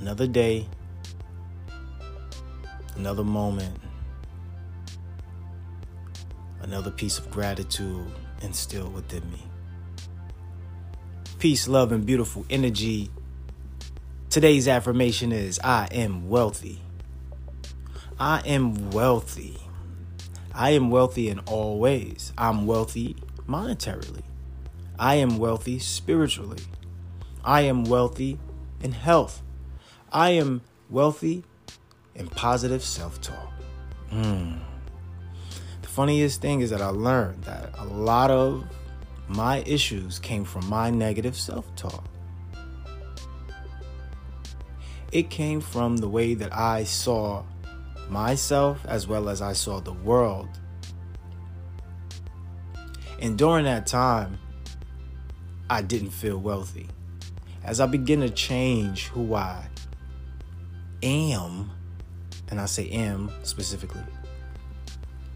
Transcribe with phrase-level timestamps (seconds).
[0.00, 0.68] Another day,
[2.94, 3.76] another moment,
[6.62, 8.06] another piece of gratitude
[8.40, 9.42] instilled within me.
[11.40, 13.10] Peace, love, and beautiful energy.
[14.30, 16.80] Today's affirmation is I am wealthy.
[18.20, 19.56] I am wealthy.
[20.54, 22.32] I am wealthy in all ways.
[22.38, 23.16] I'm wealthy
[23.48, 24.22] monetarily.
[24.98, 26.62] I am wealthy spiritually.
[27.44, 28.38] I am wealthy
[28.80, 29.42] in health.
[30.12, 31.44] I am wealthy
[32.14, 33.52] in positive self talk.
[34.10, 34.58] Mm.
[35.82, 38.64] The funniest thing is that I learned that a lot of
[39.28, 42.04] my issues came from my negative self talk.
[45.12, 47.44] It came from the way that I saw
[48.08, 50.48] myself as well as I saw the world.
[53.20, 54.38] And during that time,
[55.68, 56.88] I didn't feel wealthy.
[57.64, 59.68] As I begin to change who I
[61.02, 61.70] am,
[62.50, 64.02] and I say am specifically,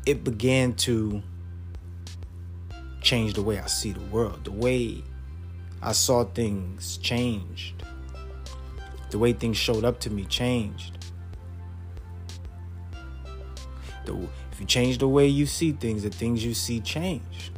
[0.07, 1.23] it began to
[3.01, 4.45] change the way I see the world.
[4.45, 5.03] The way
[5.83, 7.83] I saw things changed.
[9.11, 10.99] The way things showed up to me changed.
[14.05, 14.17] The,
[14.51, 17.53] if you change the way you see things, the things you see change.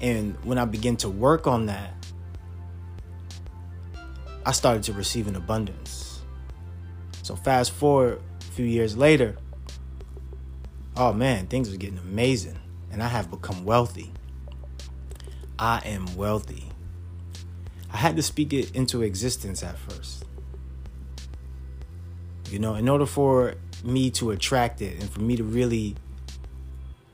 [0.00, 1.94] And when I began to work on that,
[4.44, 6.11] I started to receive an abundance.
[7.32, 9.38] So fast forward a few years later,
[10.98, 12.58] oh man, things were getting amazing.
[12.90, 14.12] And I have become wealthy.
[15.58, 16.64] I am wealthy.
[17.90, 20.26] I had to speak it into existence at first.
[22.50, 25.96] You know, in order for me to attract it and for me to really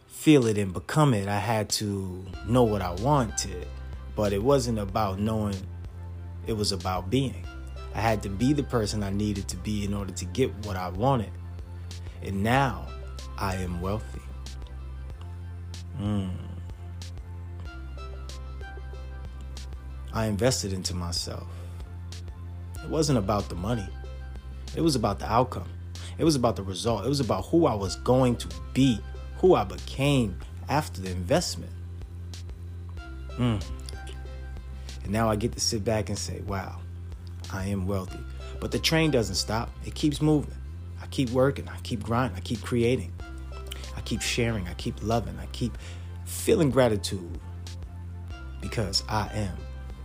[0.09, 3.69] feel it and become it, I had to know what I wanted.
[4.17, 5.55] But it wasn't about knowing,
[6.49, 7.47] it was about being.
[7.98, 10.76] I had to be the person I needed to be in order to get what
[10.76, 11.32] I wanted.
[12.22, 12.86] And now
[13.36, 14.20] I am wealthy.
[16.00, 16.31] Mm.
[20.12, 21.48] I invested into myself.
[22.84, 23.88] It wasn't about the money,
[24.76, 25.69] it was about the outcome.
[26.19, 27.04] It was about the result.
[27.04, 29.00] It was about who I was going to be,
[29.38, 30.38] who I became
[30.69, 31.72] after the investment.
[33.30, 33.60] Mm.
[35.03, 36.80] And now I get to sit back and say, wow,
[37.53, 38.20] I am wealthy.
[38.60, 40.54] But the train doesn't stop, it keeps moving.
[41.00, 43.12] I keep working, I keep grinding, I keep creating,
[43.97, 45.76] I keep sharing, I keep loving, I keep
[46.25, 47.41] feeling gratitude
[48.60, 49.56] because I am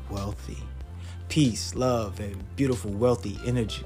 [0.09, 0.57] wealthy.
[1.29, 3.85] Peace, love, and beautiful, wealthy energy.